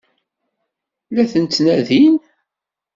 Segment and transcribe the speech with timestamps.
[1.15, 2.13] La ten-ttnadin?